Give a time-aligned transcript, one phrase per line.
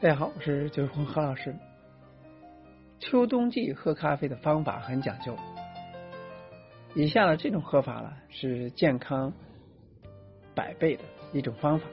[0.00, 1.54] 大家好，我是九红何老师。
[3.00, 5.36] 秋冬季喝咖啡的方法很讲究，
[6.94, 9.32] 以下的这种喝法呢是健康
[10.54, 11.86] 百倍的一种方法。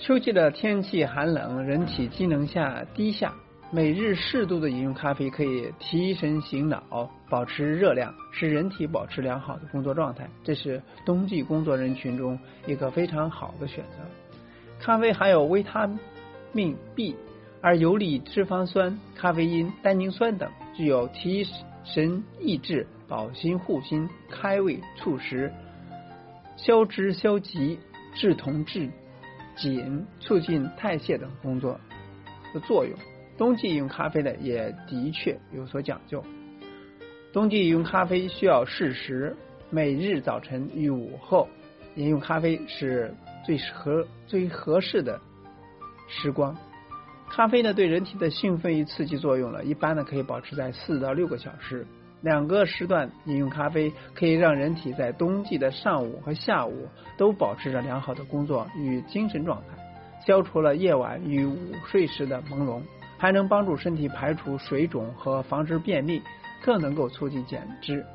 [0.00, 3.34] 秋季的天气寒冷，人体机能下低下，
[3.70, 10.26] 每日适度的饮用咖啡可以提神醒脑，保持热量，使人体保持良好的工作状态。
[10.42, 13.98] 这是冬季工作人群中一个非常好的选择。
[14.80, 15.86] 咖啡含有维他
[16.52, 17.14] 命 B，
[17.60, 21.46] 而游离脂肪酸、咖啡因、单宁酸等，具有提
[21.84, 25.52] 神益智、保心护心、开胃促食、
[26.56, 27.78] 消脂消积、
[28.14, 28.88] 治痛治
[29.56, 31.78] 紧、促进代谢等工作
[32.54, 32.98] 的作用。
[33.38, 36.22] 冬季饮用咖啡呢，也的确有所讲究。
[37.32, 39.34] 冬季饮用咖啡需要适时，
[39.70, 41.48] 每日早晨与午后
[41.94, 43.14] 饮用咖啡是。
[43.46, 45.18] 最合最合适的
[46.06, 46.54] 时光，
[47.30, 51.86] 咖啡呢对人体的兴奋与刺激作用呢，一般呢可以保持在四到六个小时。
[52.20, 59.78] 两个时段饮用咖啡可以让人体在冬季的上午和下午都保持着良好的工作与精神状态，
[60.26, 62.82] 消除了夜晚与午睡时的朦胧，
[63.18, 66.22] 还能帮助身体排除水肿和防止便秘，
[66.62, 68.06] 更能够促进减脂。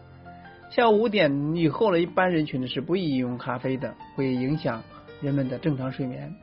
[0.72, 4.82] 下午五点以后呢，一般人群呢是不宜饮用咖啡的，会影响。
[5.22, 6.36] 人们的正常睡眠。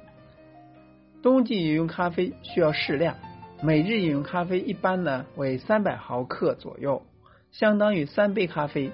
[1.23, 3.15] 冬季饮用咖啡需要适量，
[3.63, 7.03] 每日饮用咖啡一般呢为三百毫克左右，
[7.53, 8.91] 相当于三杯咖啡。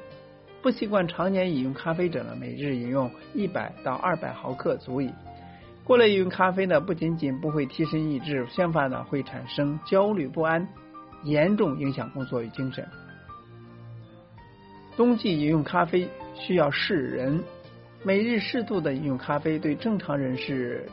[0.60, 5.12] 不习惯常年饮用咖啡者呢，每日饮用一百到二百毫克足矣。
[5.86, 10.66] 过量饮用咖啡呢，不仅仅不会提神益智，相反呢会产生焦虑不安，
[11.22, 12.84] 严重影响工作与精神。
[14.96, 17.40] 冬季饮用咖啡需要适人。
[18.02, 20.88] 每日适度的饮用咖啡对正常人是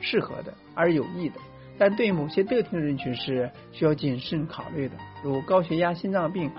[0.00, 1.36] 适合的而有益的，
[1.78, 4.94] 但对某些特定人群是需要谨慎考虑的，
[5.24, 6.50] 如高血压、心脏病、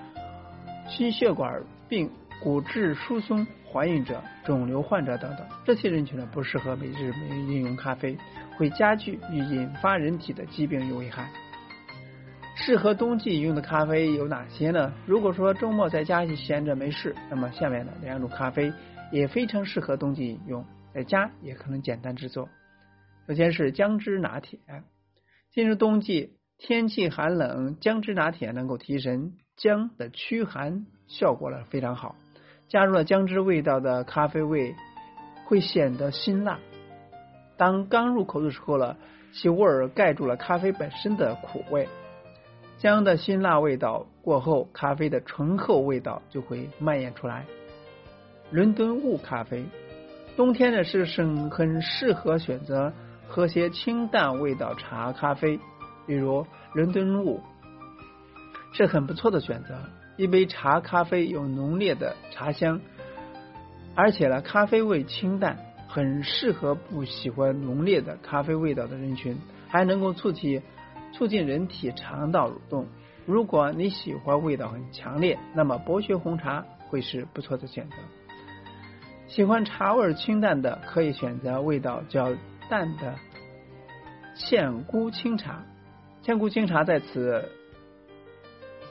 [0.88, 2.10] 心血管病、
[2.42, 8.18] 骨质疏松怀孕者、肿瘤患者等等，这些人群呢不适合每日每日饮用咖啡，
[8.58, 11.32] 会加剧与引发人体的疾病有危害。
[12.56, 14.94] 适合冬季饮用的咖啡有哪些呢？
[15.06, 18.72] 如果说周末在家里闲着没事，那么下面的两种咖啡。
[19.12, 22.48] 也非常适合冬季饮用，在家也可能简单制作。
[23.28, 24.58] 首先是姜汁拿铁。
[25.52, 32.16] 进入冬季，天气寒冷，姜汁拿铁能够提神，姜的驱寒效果呢非常好。
[32.72, 34.74] 加入了姜汁味道的咖啡味
[35.44, 36.58] 会显得辛辣。
[37.58, 38.96] 当刚入口的时候呢，
[39.34, 41.90] 其味儿盖住了咖啡本身的苦味。
[42.78, 47.46] 姜的辛辣味道过后，咖啡的醇厚味道就会蔓延出来。
[48.52, 49.66] 伦敦雾咖啡，
[50.38, 52.94] 冬天呢是很很适合选择
[53.28, 55.60] 喝些清淡味道茶咖啡，
[56.08, 57.42] 比如伦敦雾
[58.72, 59.76] 是很不错的选择。
[60.18, 62.82] 一杯茶咖啡有浓烈的茶香，
[63.96, 69.38] 而且呢咖啡味清淡，很适合不喜欢浓烈的咖啡味道的人群，
[69.68, 70.62] 还能够促进
[71.14, 72.88] 促进人体肠道蠕动。
[73.26, 77.96] 如果你喜欢味道很强烈，那么伯爵红茶会是不错的选择。
[79.28, 82.36] 喜欢茶味清淡的，可以选择味道较
[82.70, 83.16] 淡的
[84.36, 85.64] 茜菇清茶。
[86.22, 87.50] 茜菇清茶在此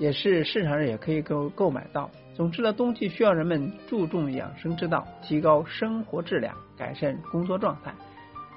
[0.00, 2.10] 也是市场上也可以购购买到。
[2.34, 7.94] 总之呢，冬季需要人们注重养生之道，提高生活质量，改善工作状态。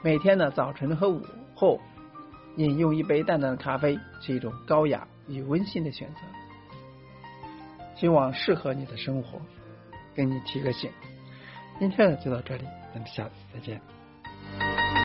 [0.02, 1.22] 每天呢，早晨和午
[1.54, 1.81] 后
[2.56, 6.22] 饮用一杯淡淡的咖啡，是一种高雅与温馨的选择。
[7.96, 9.42] 希望适合你的生活，
[10.16, 10.90] 给你提个醒。
[11.78, 13.81] 今天呢就到这里，咱们下次再见。